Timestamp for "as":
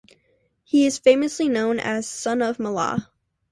1.79-2.07